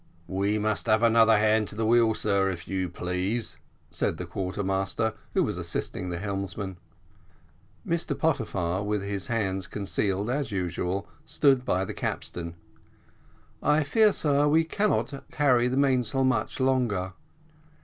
"We 0.25 0.57
must 0.57 0.87
have 0.87 1.03
another 1.03 1.37
hand 1.37 1.67
to 1.67 1.75
the 1.75 1.85
wheel, 1.85 2.15
sir, 2.15 2.49
if 2.49 2.67
you 2.67 2.89
please," 2.89 3.57
said 3.91 4.17
the 4.17 4.25
quarter 4.25 4.63
master, 4.63 5.13
who 5.35 5.43
was 5.43 5.59
assisting 5.59 6.09
the 6.09 6.17
helmsman. 6.17 6.77
Mr 7.87 8.17
Pottyfar, 8.17 8.83
with 8.83 9.03
his 9.03 9.27
hands 9.27 9.67
concealed 9.67 10.27
as 10.27 10.51
usual, 10.51 11.07
stood 11.23 11.65
by 11.65 11.85
the 11.85 11.93
capstern. 11.93 12.55
"I 13.61 13.83
fear, 13.83 14.11
sir, 14.11 14.47
we 14.47 14.63
cannot 14.63 15.23
carry 15.31 15.67
the 15.67 15.77
mainsail 15.77 16.23
much 16.23 16.59
longer." 16.59 17.13